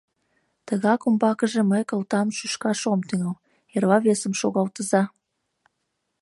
Тыгак 0.67 1.01
умбакыже 1.07 1.61
мый 1.71 1.83
кылтам 1.89 2.27
шӱшкаш 2.37 2.81
ом 2.91 2.99
тӱҥал, 3.07 3.35
эрла 3.75 3.97
весым 4.05 4.33
шогалтыза... 4.39 5.01